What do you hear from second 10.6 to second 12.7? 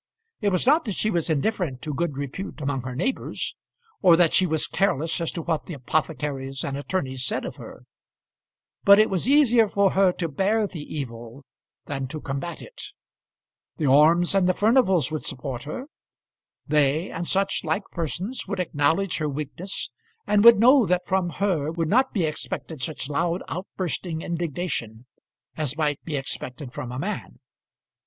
the evil than to combat